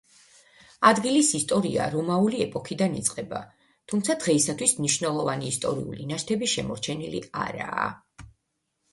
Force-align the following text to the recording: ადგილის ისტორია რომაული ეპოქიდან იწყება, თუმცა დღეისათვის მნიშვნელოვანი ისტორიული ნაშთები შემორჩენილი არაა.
ადგილის 0.91 1.27
ისტორია 1.39 1.83
რომაული 1.95 2.39
ეპოქიდან 2.45 2.95
იწყება, 3.01 3.41
თუმცა 3.93 4.15
დღეისათვის 4.23 4.73
მნიშვნელოვანი 4.79 5.51
ისტორიული 5.53 6.07
ნაშთები 6.13 6.49
შემორჩენილი 6.55 7.21
არაა. 7.43 7.85